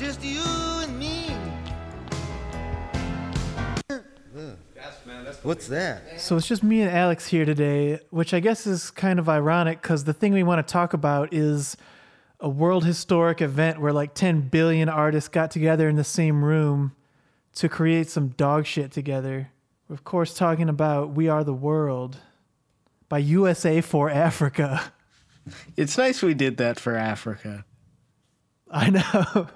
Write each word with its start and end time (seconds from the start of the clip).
just 0.00 0.24
you 0.24 0.40
and 0.80 0.98
me. 0.98 1.36
What's 5.42 5.68
that? 5.68 6.18
So 6.18 6.36
it's 6.38 6.46
just 6.46 6.62
me 6.62 6.80
and 6.80 6.90
Alex 6.90 7.26
here 7.26 7.44
today, 7.44 8.00
which 8.08 8.32
I 8.32 8.40
guess 8.40 8.66
is 8.66 8.90
kind 8.90 9.18
of 9.18 9.28
ironic 9.28 9.82
because 9.82 10.04
the 10.04 10.14
thing 10.14 10.32
we 10.32 10.42
want 10.42 10.66
to 10.66 10.72
talk 10.72 10.94
about 10.94 11.34
is 11.34 11.76
a 12.40 12.48
world 12.48 12.86
historic 12.86 13.42
event 13.42 13.78
where 13.78 13.92
like 13.92 14.14
10 14.14 14.48
billion 14.48 14.88
artists 14.88 15.28
got 15.28 15.50
together 15.50 15.86
in 15.86 15.96
the 15.96 16.04
same 16.04 16.42
room 16.42 16.92
to 17.56 17.68
create 17.68 18.08
some 18.08 18.28
dog 18.28 18.64
shit 18.64 18.90
together. 18.92 19.50
We're, 19.86 19.94
of 19.94 20.04
course, 20.04 20.32
talking 20.32 20.70
about 20.70 21.10
We 21.10 21.28
Are 21.28 21.44
the 21.44 21.52
World 21.52 22.16
by 23.10 23.18
USA 23.18 23.82
for 23.82 24.08
Africa. 24.08 24.94
It's 25.76 25.98
nice 25.98 26.22
we 26.22 26.32
did 26.32 26.56
that 26.56 26.80
for 26.80 26.96
Africa. 26.96 27.66
I 28.70 28.88
know. 28.88 29.48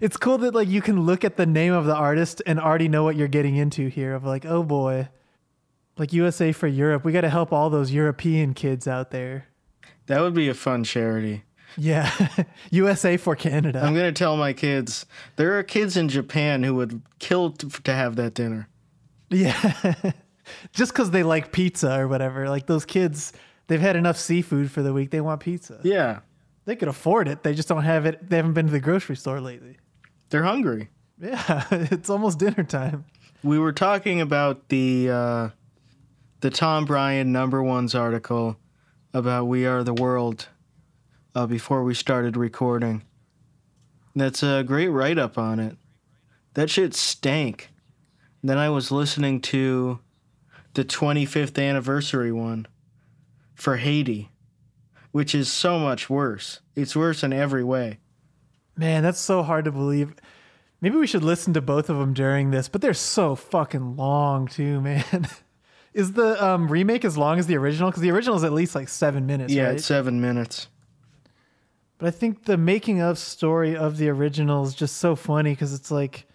It's 0.00 0.16
cool 0.16 0.38
that 0.38 0.54
like 0.54 0.68
you 0.68 0.82
can 0.82 1.02
look 1.06 1.24
at 1.24 1.36
the 1.36 1.46
name 1.46 1.72
of 1.72 1.86
the 1.86 1.94
artist 1.94 2.42
and 2.46 2.60
already 2.60 2.88
know 2.88 3.04
what 3.04 3.16
you're 3.16 3.28
getting 3.28 3.56
into 3.56 3.88
here 3.88 4.14
of 4.14 4.24
like, 4.24 4.44
oh 4.44 4.62
boy. 4.62 5.08
Like 5.96 6.12
USA 6.12 6.50
for 6.52 6.66
Europe. 6.66 7.04
We 7.04 7.12
got 7.12 7.20
to 7.20 7.30
help 7.30 7.52
all 7.52 7.70
those 7.70 7.92
European 7.92 8.52
kids 8.52 8.88
out 8.88 9.10
there. 9.12 9.46
That 10.06 10.20
would 10.20 10.34
be 10.34 10.48
a 10.48 10.54
fun 10.54 10.82
charity. 10.84 11.44
Yeah. 11.76 12.10
USA 12.70 13.16
for 13.16 13.36
Canada. 13.36 13.80
I'm 13.82 13.94
going 13.94 14.12
to 14.12 14.18
tell 14.18 14.36
my 14.36 14.52
kids 14.52 15.06
there 15.36 15.58
are 15.58 15.62
kids 15.62 15.96
in 15.96 16.08
Japan 16.08 16.62
who 16.62 16.74
would 16.74 17.00
kill 17.18 17.52
to, 17.52 17.68
to 17.68 17.92
have 17.92 18.16
that 18.16 18.34
dinner. 18.34 18.68
Yeah. 19.30 19.94
Just 20.72 20.92
because 20.92 21.10
they 21.10 21.22
like 21.22 21.52
pizza 21.52 21.98
or 21.98 22.08
whatever. 22.08 22.48
Like 22.48 22.66
those 22.66 22.84
kids, 22.84 23.32
they've 23.66 23.80
had 23.80 23.96
enough 23.96 24.16
seafood 24.16 24.70
for 24.70 24.82
the 24.82 24.92
week. 24.92 25.10
They 25.10 25.20
want 25.20 25.40
pizza. 25.40 25.80
Yeah. 25.82 26.20
They 26.64 26.76
could 26.76 26.88
afford 26.88 27.28
it. 27.28 27.42
They 27.42 27.54
just 27.54 27.68
don't 27.68 27.84
have 27.84 28.06
it. 28.06 28.28
They 28.28 28.36
haven't 28.36 28.54
been 28.54 28.66
to 28.66 28.72
the 28.72 28.80
grocery 28.80 29.16
store 29.16 29.40
lately. 29.40 29.76
They're 30.30 30.44
hungry. 30.44 30.90
Yeah. 31.20 31.64
It's 31.70 32.10
almost 32.10 32.38
dinner 32.38 32.64
time. 32.64 33.04
We 33.42 33.58
were 33.58 33.72
talking 33.72 34.20
about 34.20 34.68
the 34.68 35.10
uh, 35.10 35.48
the 36.40 36.50
Tom 36.50 36.86
Breihan 36.86 37.26
number 37.26 37.62
ones 37.62 37.94
article 37.94 38.56
about 39.12 39.46
We 39.46 39.66
Are 39.66 39.84
the 39.84 39.94
World 39.94 40.48
uh, 41.34 41.46
before 41.46 41.84
we 41.84 41.94
started 41.94 42.36
recording. 42.36 43.02
That's 44.16 44.42
a 44.42 44.62
great 44.64 44.88
write 44.88 45.18
up 45.18 45.36
on 45.38 45.60
it. 45.60 45.76
That 46.54 46.70
shit 46.70 46.94
stank. 46.94 47.70
Then 48.42 48.58
I 48.58 48.70
was 48.70 48.92
listening 48.92 49.40
to 49.42 49.98
the 50.74 50.84
25th 50.84 51.62
anniversary 51.62 52.32
one 52.32 52.66
for 53.54 53.76
Haiti, 53.76 54.30
which 55.14 55.32
is 55.32 55.46
so 55.48 55.78
much 55.78 56.10
worse. 56.10 56.58
It's 56.74 56.96
worse 56.96 57.22
in 57.22 57.32
every 57.32 57.62
way. 57.62 58.00
Man, 58.76 59.04
that's 59.04 59.20
so 59.20 59.44
hard 59.44 59.64
to 59.66 59.70
believe. 59.70 60.12
Maybe 60.80 60.96
we 60.96 61.06
should 61.06 61.22
listen 61.22 61.54
to 61.54 61.60
both 61.60 61.88
of 61.88 61.98
them 61.98 62.14
during 62.14 62.50
this, 62.50 62.68
but 62.68 62.80
they're 62.80 62.94
so 62.94 63.36
fucking 63.36 63.94
long 63.94 64.48
too, 64.48 64.80
man. 64.80 65.28
Is 65.92 66.14
the 66.14 66.44
um, 66.44 66.66
remake 66.66 67.04
as 67.04 67.16
long 67.16 67.38
as 67.38 67.46
the 67.46 67.56
original? 67.56 67.90
Because 67.90 68.02
the 68.02 68.10
original 68.10 68.34
is 68.34 68.42
at 68.42 68.52
least 68.52 68.74
like 68.74 68.88
seven 68.88 69.24
minutes. 69.24 69.52
Yeah, 69.52 69.66
right? 69.66 69.76
it's 69.76 69.84
seven 69.84 70.20
minutes. 70.20 70.66
But 71.98 72.08
I 72.08 72.10
think 72.10 72.46
the 72.46 72.56
making 72.56 73.00
of 73.00 73.16
story 73.16 73.76
of 73.76 73.98
the 73.98 74.08
original 74.08 74.64
is 74.64 74.74
just 74.74 74.96
so 74.96 75.14
funny 75.14 75.52
because 75.52 75.74
it's 75.74 75.92
like, 75.92 76.26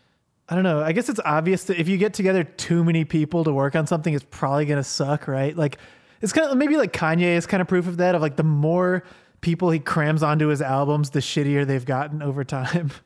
I 0.48 0.56
don't 0.56 0.64
know. 0.64 0.82
I 0.82 0.94
guess 0.94 1.10
it's 1.10 1.20
obvious 1.26 1.66
that 1.66 1.82
if 1.82 1.90
you 1.90 1.98
get 1.98 2.14
together 2.14 2.46
too 2.46 2.86
many 2.86 3.04
people 3.04 3.44
to 3.44 3.52
work 3.52 3.76
on 3.76 3.88
something, 3.88 4.14
it's 4.14 4.26
probably 4.30 4.68
gonna 4.68 4.86
suck, 4.86 5.28
right? 5.28 5.54
Like, 5.54 5.80
it's 6.22 6.34
kind 6.34 6.50
of 6.50 6.58
maybe 6.58 6.78
like 6.78 6.94
Kanye 6.94 7.36
is 7.36 7.46
kind 7.46 7.62
of 7.62 7.68
proof 7.68 7.88
of 7.88 7.98
that. 7.98 8.16
Of 8.16 8.22
like 8.22 8.36
the 8.36 8.44
more 8.44 9.04
people 9.42 9.70
he 9.72 9.80
crams 9.80 10.22
onto 10.24 10.48
his 10.48 10.62
albums, 10.62 11.12
the 11.12 11.20
shittier 11.20 11.66
they've 11.66 11.86
gotten 11.86 12.22
over 12.22 12.44
time. 12.44 12.92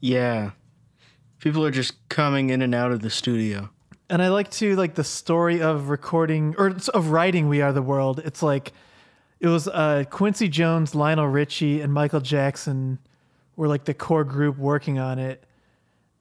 Yeah. 0.00 0.50
People 1.38 1.64
are 1.64 1.70
just 1.70 1.94
coming 2.10 2.50
in 2.50 2.60
and 2.60 2.74
out 2.74 2.92
of 2.92 3.00
the 3.00 3.08
studio. 3.08 3.70
and 4.10 4.20
I 4.22 4.28
like 4.28 4.50
to 4.52 4.76
like 4.76 4.94
the 4.96 5.04
story 5.04 5.62
of 5.62 5.88
recording 5.88 6.54
or 6.58 6.76
of 6.92 7.08
writing 7.08 7.48
"We 7.48 7.62
Are 7.62 7.72
the 7.72 7.80
World." 7.80 8.20
It's 8.22 8.42
like 8.42 8.72
it 9.40 9.48
was 9.48 9.66
uh, 9.66 10.04
Quincy 10.10 10.48
Jones, 10.48 10.94
Lionel 10.94 11.26
Richie, 11.28 11.80
and 11.80 11.90
Michael 11.90 12.20
Jackson 12.20 12.98
were 13.56 13.66
like 13.66 13.84
the 13.84 13.94
core 13.94 14.24
group 14.24 14.58
working 14.58 14.98
on 14.98 15.18
it. 15.18 15.44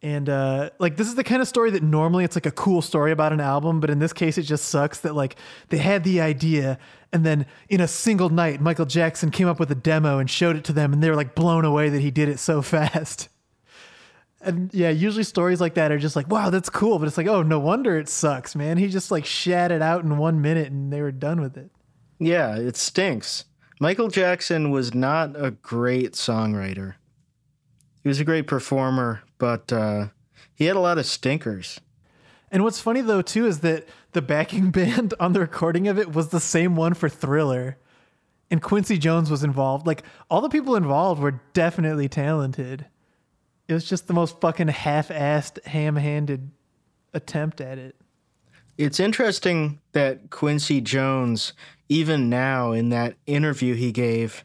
And 0.03 0.27
uh, 0.27 0.69
like 0.79 0.97
this 0.97 1.07
is 1.07 1.15
the 1.15 1.23
kind 1.23 1.41
of 1.41 1.47
story 1.47 1.71
that 1.71 1.81
normally 1.81 2.25
it's 2.25 2.35
like 2.35 2.45
a 2.45 2.51
cool 2.51 2.81
story 2.81 3.13
about 3.13 3.31
an 3.31 3.39
album, 3.39 3.79
but 3.79 3.89
in 3.89 3.99
this 3.99 4.11
case 4.11 4.37
it 4.37 4.43
just 4.43 4.65
sucks 4.65 4.99
that 4.99 5.15
like 5.15 5.37
they 5.69 5.77
had 5.77 6.03
the 6.03 6.19
idea 6.19 6.77
and 7.13 7.25
then 7.25 7.45
in 7.69 7.79
a 7.79 7.87
single 7.87 8.29
night 8.29 8.59
Michael 8.59 8.85
Jackson 8.85 9.31
came 9.31 9.47
up 9.47 9.61
with 9.61 9.71
a 9.71 9.75
demo 9.75 10.19
and 10.19 10.29
showed 10.29 10.57
it 10.57 10.65
to 10.65 10.73
them 10.73 10.91
and 10.91 11.01
they 11.01 11.09
were 11.09 11.15
like 11.15 11.35
blown 11.35 11.63
away 11.63 11.87
that 11.87 12.01
he 12.01 12.11
did 12.11 12.27
it 12.27 12.37
so 12.39 12.61
fast. 12.61 13.29
And 14.41 14.73
yeah, 14.73 14.89
usually 14.89 15.23
stories 15.23 15.61
like 15.61 15.75
that 15.75 15.89
are 15.89 15.97
just 15.97 16.17
like, 16.17 16.27
wow, 16.27 16.49
that's 16.49 16.69
cool. 16.69 16.99
But 16.99 17.07
it's 17.07 17.17
like, 17.17 17.27
oh, 17.27 17.41
no 17.41 17.59
wonder 17.59 17.97
it 17.97 18.09
sucks, 18.09 18.57
man. 18.57 18.75
He 18.75 18.89
just 18.89 19.09
like 19.09 19.25
shat 19.25 19.71
it 19.71 19.81
out 19.81 20.03
in 20.03 20.17
one 20.17 20.41
minute 20.41 20.69
and 20.69 20.91
they 20.91 21.01
were 21.01 21.13
done 21.13 21.39
with 21.39 21.55
it. 21.55 21.71
Yeah, 22.19 22.57
it 22.57 22.75
stinks. 22.75 23.45
Michael 23.79 24.09
Jackson 24.09 24.69
was 24.69 24.93
not 24.93 25.31
a 25.41 25.51
great 25.51 26.11
songwriter. 26.13 26.95
He 28.03 28.09
was 28.09 28.19
a 28.19 28.25
great 28.25 28.47
performer, 28.47 29.23
but 29.37 29.71
uh, 29.71 30.07
he 30.53 30.65
had 30.65 30.75
a 30.75 30.81
lot 30.81 30.97
of 30.97 31.05
stinkers. 31.05 31.79
And 32.51 32.63
what's 32.63 32.79
funny 32.79 33.01
though, 33.01 33.21
too, 33.21 33.47
is 33.47 33.61
that 33.61 33.87
the 34.11 34.21
backing 34.21 34.71
band 34.71 35.13
on 35.19 35.33
the 35.33 35.39
recording 35.39 35.87
of 35.87 35.97
it 35.97 36.13
was 36.13 36.29
the 36.29 36.39
same 36.39 36.75
one 36.75 36.93
for 36.93 37.09
Thriller. 37.09 37.77
And 38.51 38.61
Quincy 38.61 38.97
Jones 38.97 39.31
was 39.31 39.43
involved. 39.43 39.87
Like 39.87 40.03
all 40.29 40.41
the 40.41 40.49
people 40.49 40.75
involved 40.75 41.21
were 41.21 41.41
definitely 41.53 42.07
talented. 42.07 42.85
It 43.67 43.73
was 43.73 43.89
just 43.89 44.07
the 44.07 44.13
most 44.13 44.39
fucking 44.41 44.67
half 44.67 45.07
assed, 45.07 45.65
ham 45.65 45.95
handed 45.95 46.51
attempt 47.13 47.61
at 47.61 47.77
it. 47.77 47.95
It's 48.77 48.99
interesting 48.99 49.79
that 49.93 50.29
Quincy 50.29 50.81
Jones, 50.81 51.53
even 51.89 52.29
now 52.29 52.71
in 52.71 52.89
that 52.89 53.15
interview 53.25 53.75
he 53.75 53.91
gave, 53.91 54.43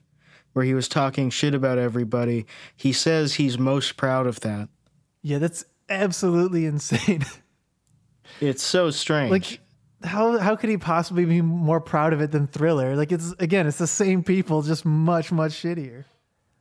where 0.52 0.64
he 0.64 0.74
was 0.74 0.88
talking 0.88 1.30
shit 1.30 1.54
about 1.54 1.78
everybody, 1.78 2.46
he 2.76 2.92
says 2.92 3.34
he's 3.34 3.58
most 3.58 3.96
proud 3.96 4.26
of 4.26 4.40
that. 4.40 4.68
Yeah, 5.22 5.38
that's 5.38 5.64
absolutely 5.88 6.66
insane. 6.66 7.24
It's 8.40 8.62
so 8.62 8.90
strange. 8.90 9.30
like 9.30 9.58
how 10.04 10.38
how 10.38 10.54
could 10.54 10.70
he 10.70 10.76
possibly 10.76 11.24
be 11.24 11.40
more 11.40 11.80
proud 11.80 12.12
of 12.12 12.20
it 12.20 12.30
than 12.30 12.46
Thriller? 12.46 12.94
Like 12.94 13.10
it's 13.10 13.34
again, 13.38 13.66
it's 13.66 13.78
the 13.78 13.86
same 13.86 14.22
people, 14.22 14.62
just 14.62 14.84
much 14.84 15.32
much 15.32 15.52
shittier. 15.52 16.04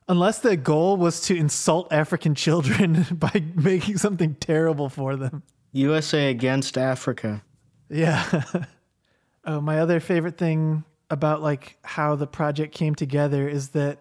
Unless 0.09 0.39
the 0.39 0.55
goal 0.55 0.95
was 0.97 1.21
to 1.21 1.35
insult 1.35 1.91
African 1.91 2.33
children 2.33 3.05
by 3.11 3.43
making 3.55 3.97
something 3.97 4.35
terrible 4.35 4.89
for 4.89 5.15
them. 5.15 5.43
USA 5.73 6.29
against 6.29 6.77
Africa. 6.77 7.43
Yeah. 7.89 8.43
oh, 9.45 9.61
my 9.61 9.79
other 9.79 9.99
favorite 9.99 10.37
thing 10.37 10.85
about 11.09 11.41
like 11.41 11.77
how 11.83 12.15
the 12.15 12.27
project 12.27 12.73
came 12.73 12.95
together 12.95 13.47
is 13.47 13.69
that 13.69 13.99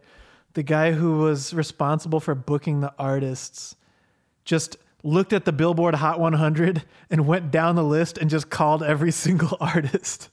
the 0.55 0.63
guy 0.63 0.93
who 0.93 1.19
was 1.19 1.53
responsible 1.55 2.21
for 2.21 2.35
booking 2.35 2.81
the 2.81 2.93
artists 2.99 3.77
just 4.45 4.77
looked 5.03 5.33
at 5.33 5.45
the 5.45 5.53
Billboard 5.53 5.95
Hot 5.97 6.19
100 6.19 6.83
and 7.11 7.27
went 7.27 7.51
down 7.51 7.77
the 7.77 7.85
list 7.85 8.19
and 8.19 8.31
just 8.31 8.51
called 8.51 8.83
every 8.83 9.11
single 9.25 9.57
artist. 9.61 10.31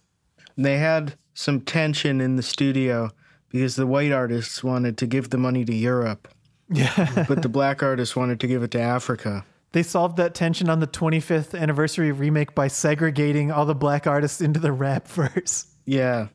They 0.58 0.78
had 0.78 1.16
some 1.34 1.62
tension 1.62 2.22
in 2.22 2.36
the 2.36 2.44
studio 2.44 3.10
because 3.50 3.76
the 3.76 3.88
white 3.88 4.12
artists 4.12 4.64
wanted 4.64 4.98
to 5.00 5.08
give 5.08 5.30
the 5.30 5.38
money 5.38 5.64
to 5.66 5.74
Europe, 5.76 6.28
Yeah. 6.70 7.26
but 7.28 7.42
the 7.42 7.50
black 7.60 7.84
artists 7.84 8.16
wanted 8.16 8.40
to 8.40 8.48
give 8.48 8.64
it 8.64 8.72
to 8.72 8.80
Africa. 8.82 9.46
They 9.74 9.84
solved 9.84 10.18
that 10.18 10.36
tension 10.36 10.70
on 10.70 10.80
the 10.80 10.88
25th 10.88 11.60
anniversary 11.60 12.12
remake 12.12 12.54
by 12.56 12.68
segregating 12.68 13.52
all 13.52 13.66
the 13.66 13.76
black 13.76 14.06
artists 14.08 14.42
into 14.42 14.60
the 14.60 14.72
rap 14.72 15.08
verse. 15.08 15.68
Yeah. 15.86 16.28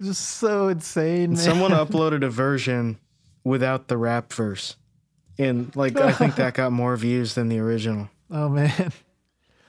Just 0.00 0.22
so 0.22 0.68
insane. 0.68 1.30
Man. 1.30 1.36
Someone 1.36 1.70
uploaded 1.72 2.24
a 2.24 2.30
version 2.30 2.98
without 3.44 3.88
the 3.88 3.96
rap 3.96 4.32
verse. 4.32 4.76
And 5.38 5.74
like 5.74 5.98
I 5.98 6.12
think 6.12 6.36
that 6.36 6.54
got 6.54 6.72
more 6.72 6.96
views 6.96 7.34
than 7.34 7.48
the 7.48 7.58
original. 7.58 8.08
Oh 8.34 8.48
man. 8.48 8.92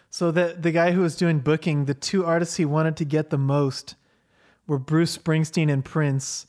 So 0.10 0.32
the 0.32 0.56
the 0.58 0.72
guy 0.72 0.92
who 0.92 1.02
was 1.02 1.18
doing 1.18 1.40
booking, 1.40 1.84
the 1.84 1.94
two 1.94 2.26
artists 2.26 2.56
he 2.56 2.64
wanted 2.64 2.96
to 2.96 3.04
get 3.04 3.30
the 3.30 3.38
most 3.38 3.96
were 4.68 4.80
Bruce 4.80 5.18
Springsteen 5.18 5.70
and 5.70 5.84
Prince. 5.84 6.48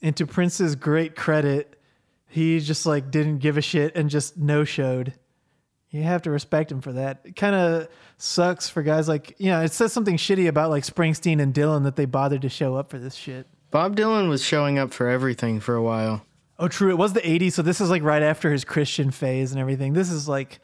And 0.00 0.16
to 0.16 0.28
Prince's 0.28 0.76
great 0.76 1.16
credit, 1.16 1.80
he 2.28 2.60
just 2.60 2.86
like 2.86 3.10
didn't 3.10 3.38
give 3.38 3.56
a 3.56 3.62
shit 3.62 3.96
and 3.96 4.08
just 4.08 4.36
no 4.36 4.62
showed. 4.62 5.14
You 5.90 6.02
have 6.02 6.22
to 6.22 6.30
respect 6.30 6.70
him 6.70 6.80
for 6.80 6.92
that. 6.92 7.20
It 7.24 7.36
kind 7.36 7.54
of 7.54 7.88
sucks 8.18 8.68
for 8.68 8.82
guys 8.82 9.08
like, 9.08 9.34
you 9.38 9.50
know, 9.50 9.62
it 9.62 9.72
says 9.72 9.92
something 9.92 10.16
shitty 10.16 10.48
about 10.48 10.70
like 10.70 10.84
Springsteen 10.84 11.40
and 11.40 11.54
Dylan 11.54 11.84
that 11.84 11.96
they 11.96 12.04
bothered 12.04 12.42
to 12.42 12.48
show 12.48 12.74
up 12.74 12.90
for 12.90 12.98
this 12.98 13.14
shit. 13.14 13.46
Bob 13.70 13.96
Dylan 13.96 14.28
was 14.28 14.42
showing 14.42 14.78
up 14.78 14.92
for 14.92 15.08
everything 15.08 15.60
for 15.60 15.74
a 15.74 15.82
while. 15.82 16.24
Oh, 16.58 16.68
true. 16.68 16.90
It 16.90 16.98
was 16.98 17.12
the 17.12 17.20
80s. 17.20 17.52
So 17.52 17.62
this 17.62 17.80
is 17.80 17.90
like 17.90 18.02
right 18.02 18.22
after 18.22 18.50
his 18.50 18.64
Christian 18.64 19.10
phase 19.10 19.52
and 19.52 19.60
everything. 19.60 19.92
This 19.92 20.10
is 20.10 20.28
like 20.28 20.60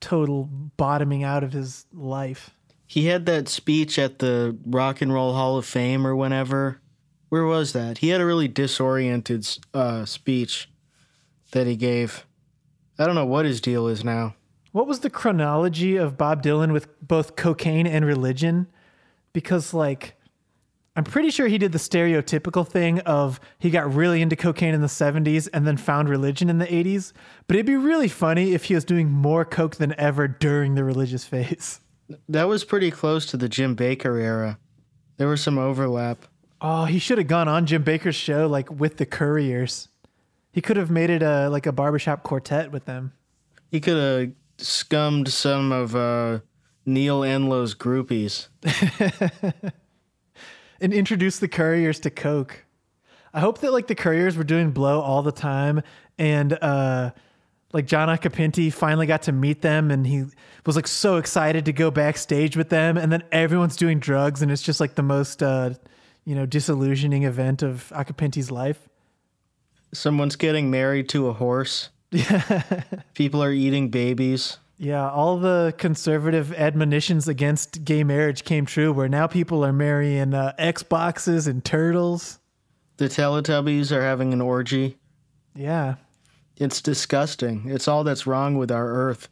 total 0.00 0.44
bottoming 0.44 1.24
out 1.24 1.44
of 1.44 1.52
his 1.52 1.86
life. 1.92 2.50
He 2.86 3.06
had 3.06 3.26
that 3.26 3.48
speech 3.48 3.98
at 3.98 4.20
the 4.20 4.56
Rock 4.64 5.00
and 5.00 5.12
Roll 5.12 5.34
Hall 5.34 5.58
of 5.58 5.66
Fame 5.66 6.06
or 6.06 6.14
whenever. 6.14 6.80
Where 7.28 7.44
was 7.44 7.72
that? 7.72 7.98
He 7.98 8.08
had 8.08 8.20
a 8.20 8.26
really 8.26 8.48
disoriented 8.48 9.46
uh, 9.74 10.04
speech 10.04 10.70
that 11.50 11.66
he 11.66 11.76
gave. 11.76 12.24
I 12.98 13.04
don't 13.04 13.16
know 13.16 13.26
what 13.26 13.44
his 13.44 13.60
deal 13.60 13.88
is 13.88 14.04
now. 14.04 14.36
What 14.76 14.86
was 14.86 15.00
the 15.00 15.08
chronology 15.08 15.96
of 15.96 16.18
Bob 16.18 16.42
Dylan 16.42 16.70
with 16.70 16.86
both 17.00 17.34
cocaine 17.34 17.86
and 17.86 18.04
religion? 18.04 18.66
Because, 19.32 19.72
like, 19.72 20.20
I'm 20.94 21.04
pretty 21.04 21.30
sure 21.30 21.48
he 21.48 21.56
did 21.56 21.72
the 21.72 21.78
stereotypical 21.78 22.68
thing 22.68 23.00
of 23.00 23.40
he 23.58 23.70
got 23.70 23.94
really 23.94 24.20
into 24.20 24.36
cocaine 24.36 24.74
in 24.74 24.82
the 24.82 24.86
70s 24.86 25.48
and 25.54 25.66
then 25.66 25.78
found 25.78 26.10
religion 26.10 26.50
in 26.50 26.58
the 26.58 26.66
80s. 26.66 27.14
But 27.46 27.56
it'd 27.56 27.64
be 27.64 27.74
really 27.74 28.08
funny 28.08 28.52
if 28.52 28.64
he 28.64 28.74
was 28.74 28.84
doing 28.84 29.10
more 29.10 29.46
coke 29.46 29.76
than 29.76 29.98
ever 29.98 30.28
during 30.28 30.74
the 30.74 30.84
religious 30.84 31.24
phase. 31.24 31.80
That 32.28 32.46
was 32.46 32.62
pretty 32.62 32.90
close 32.90 33.24
to 33.28 33.38
the 33.38 33.48
Jim 33.48 33.74
Bakker 33.76 34.20
era. 34.20 34.58
There 35.16 35.28
was 35.28 35.40
some 35.40 35.56
overlap. 35.56 36.26
Oh, 36.60 36.84
he 36.84 36.98
should 36.98 37.16
have 37.16 37.28
gone 37.28 37.48
on 37.48 37.64
Jim 37.64 37.82
Bakker's 37.82 38.14
show 38.14 38.46
like 38.46 38.70
with 38.70 38.98
the 38.98 39.06
Couriers. 39.06 39.88
He 40.52 40.60
could 40.60 40.76
have 40.76 40.90
made 40.90 41.08
it 41.08 41.22
a 41.22 41.48
like 41.48 41.64
a 41.64 41.72
barbershop 41.72 42.22
quartet 42.22 42.72
with 42.72 42.84
them. 42.84 43.14
He 43.70 43.80
could 43.80 43.96
have 43.96 44.32
scummed 44.58 45.28
some 45.28 45.72
of 45.72 45.94
uh, 45.94 46.40
Neil 46.84 47.22
Enloe's 47.22 47.74
groupies. 47.74 48.48
and 50.80 50.92
introduced 50.92 51.40
the 51.40 51.48
Couriers 51.48 52.00
to 52.00 52.10
coke. 52.10 52.64
I 53.32 53.40
hope 53.40 53.58
that 53.58 53.72
like 53.72 53.86
the 53.86 53.94
Couriers 53.94 54.36
were 54.36 54.44
doing 54.44 54.70
blow 54.70 55.00
all 55.00 55.22
the 55.22 55.32
time 55.32 55.82
and 56.18 56.52
uh 56.52 57.12
like 57.72 57.86
John 57.86 58.08
Acapinti 58.08 58.72
finally 58.72 59.06
got 59.06 59.22
to 59.22 59.32
meet 59.32 59.60
them 59.60 59.90
and 59.90 60.06
he 60.06 60.24
was 60.64 60.76
like 60.76 60.86
so 60.86 61.16
excited 61.16 61.66
to 61.66 61.72
go 61.72 61.90
backstage 61.90 62.56
with 62.56 62.70
them 62.70 62.96
and 62.96 63.12
then 63.12 63.22
everyone's 63.32 63.76
doing 63.76 63.98
drugs 63.98 64.40
and 64.40 64.50
it's 64.50 64.62
just 64.62 64.80
like 64.80 64.94
the 64.94 65.02
most 65.02 65.42
uh 65.42 65.70
you 66.24 66.34
know 66.34 66.46
disillusioning 66.46 67.24
event 67.24 67.62
of 67.62 67.92
Acapinti's 67.94 68.50
life. 68.50 68.88
Someone's 69.92 70.36
getting 70.36 70.70
married 70.70 71.08
to 71.10 71.28
a 71.28 71.32
horse. 71.32 71.90
Yeah. 72.10 72.82
People 73.14 73.42
are 73.42 73.52
eating 73.52 73.90
babies. 73.90 74.58
Yeah, 74.78 75.10
all 75.10 75.38
the 75.38 75.74
conservative 75.78 76.52
admonitions 76.52 77.28
against 77.28 77.84
gay 77.84 78.04
marriage 78.04 78.44
came 78.44 78.66
true 78.66 78.92
where 78.92 79.08
now 79.08 79.26
people 79.26 79.64
are 79.64 79.72
marrying 79.72 80.34
uh, 80.34 80.52
Xboxes 80.58 81.48
and 81.48 81.64
turtles. 81.64 82.38
The 82.98 83.06
Teletubbies 83.06 83.90
are 83.90 84.02
having 84.02 84.34
an 84.34 84.42
orgy. 84.42 84.98
Yeah. 85.54 85.94
It's 86.58 86.82
disgusting. 86.82 87.68
It's 87.68 87.88
all 87.88 88.04
that's 88.04 88.26
wrong 88.26 88.58
with 88.58 88.70
our 88.70 88.86
Earth. 88.86 89.28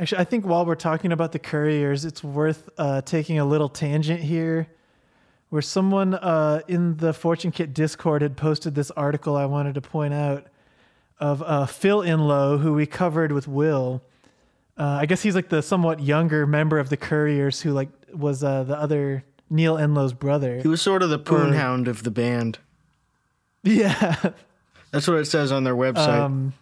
Actually, 0.00 0.20
I 0.20 0.24
think 0.24 0.44
while 0.44 0.66
we're 0.66 0.74
talking 0.74 1.12
about 1.12 1.30
the 1.30 1.38
couriers, 1.38 2.04
it's 2.04 2.24
worth 2.24 2.68
uh, 2.78 3.00
taking 3.02 3.38
a 3.38 3.44
little 3.44 3.68
tangent 3.68 4.20
here 4.20 4.68
where 5.50 5.62
someone 5.62 6.14
uh, 6.14 6.60
in 6.68 6.96
the 6.96 7.12
Fortune 7.12 7.50
Kit 7.50 7.72
Discord 7.72 8.22
had 8.22 8.36
posted 8.36 8.74
this 8.74 8.90
article 8.92 9.36
I 9.36 9.46
wanted 9.46 9.74
to 9.74 9.80
point 9.80 10.14
out 10.14 10.46
of 11.20 11.42
uh, 11.42 11.66
Phil 11.66 12.00
Enloe, 12.00 12.60
who 12.60 12.74
we 12.74 12.86
covered 12.86 13.32
with 13.32 13.48
Will. 13.48 14.02
Uh, 14.76 14.98
I 15.00 15.06
guess 15.06 15.22
he's 15.22 15.34
like 15.34 15.48
the 15.48 15.62
somewhat 15.62 16.00
younger 16.00 16.46
member 16.46 16.78
of 16.78 16.88
the 16.88 16.96
Couriers 16.96 17.60
who 17.60 17.72
like 17.72 17.88
was 18.12 18.44
uh, 18.44 18.62
the 18.62 18.78
other 18.78 19.24
Neil 19.50 19.76
Enloe's 19.76 20.12
brother. 20.12 20.60
He 20.60 20.68
was 20.68 20.80
sort 20.80 21.02
of 21.02 21.10
the 21.10 21.18
poonhound 21.18 21.88
of 21.88 22.04
the 22.04 22.10
band. 22.10 22.58
Yeah. 23.64 24.32
That's 24.92 25.06
what 25.06 25.18
it 25.18 25.26
says 25.26 25.52
on 25.52 25.64
their 25.64 25.74
website. 25.74 26.20
Um, 26.20 26.54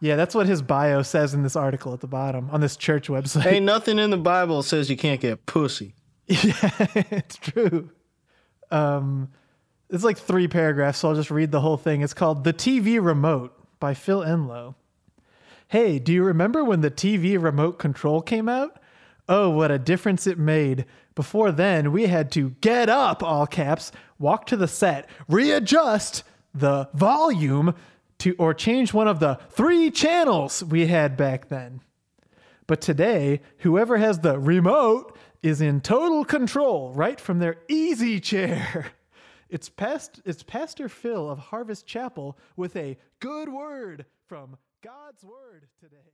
yeah, 0.00 0.16
that's 0.16 0.34
what 0.34 0.46
his 0.46 0.60
bio 0.60 1.02
says 1.02 1.32
in 1.32 1.42
this 1.42 1.56
article 1.56 1.94
at 1.94 2.00
the 2.00 2.06
bottom 2.06 2.50
on 2.50 2.60
this 2.60 2.76
church 2.76 3.08
website. 3.08 3.46
Ain't 3.46 3.64
nothing 3.64 3.98
in 3.98 4.10
the 4.10 4.18
Bible 4.18 4.62
says 4.62 4.90
you 4.90 4.96
can't 4.96 5.20
get 5.20 5.46
pussy. 5.46 5.94
Yeah, 6.26 6.70
it's 7.10 7.36
true. 7.36 7.90
Um, 8.70 9.28
it's 9.90 10.04
like 10.04 10.18
three 10.18 10.48
paragraphs, 10.48 10.98
so 10.98 11.08
I'll 11.08 11.14
just 11.14 11.30
read 11.30 11.50
the 11.50 11.60
whole 11.60 11.76
thing. 11.76 12.02
It's 12.02 12.14
called 12.14 12.44
The 12.44 12.52
TV 12.52 13.04
Remote 13.04 13.52
by 13.78 13.94
Phil 13.94 14.22
Enloe. 14.22 14.74
Hey, 15.68 15.98
do 15.98 16.12
you 16.12 16.22
remember 16.22 16.64
when 16.64 16.80
the 16.80 16.90
TV 16.90 17.40
remote 17.42 17.78
control 17.78 18.22
came 18.22 18.48
out? 18.48 18.78
Oh, 19.28 19.50
what 19.50 19.70
a 19.70 19.78
difference 19.78 20.26
it 20.26 20.38
made. 20.38 20.84
Before 21.14 21.52
then, 21.52 21.92
we 21.92 22.06
had 22.06 22.30
to 22.32 22.50
get 22.60 22.88
up, 22.88 23.22
all 23.22 23.46
caps, 23.46 23.92
walk 24.18 24.46
to 24.46 24.56
the 24.56 24.68
set, 24.68 25.08
readjust 25.28 26.22
the 26.52 26.88
volume 26.94 27.74
to 28.18 28.34
or 28.38 28.54
change 28.54 28.92
one 28.92 29.08
of 29.08 29.20
the 29.20 29.38
three 29.50 29.90
channels 29.90 30.62
we 30.62 30.86
had 30.86 31.16
back 31.16 31.48
then. 31.48 31.80
But 32.66 32.80
today, 32.80 33.40
whoever 33.58 33.96
has 33.98 34.20
the 34.20 34.38
remote 34.38 35.16
is 35.42 35.60
in 35.60 35.80
total 35.80 36.24
control 36.24 36.92
right 36.92 37.20
from 37.20 37.38
their 37.38 37.56
easy 37.68 38.20
chair. 38.20 38.92
It's 39.54 39.68
past 39.68 40.20
it's 40.24 40.42
Pastor 40.42 40.88
Phil 40.88 41.30
of 41.30 41.38
Harvest 41.38 41.86
Chapel 41.86 42.36
with 42.56 42.74
a 42.74 42.98
good 43.20 43.48
word 43.48 44.04
from 44.26 44.56
God's 44.82 45.22
word 45.22 45.68
today. 45.78 46.10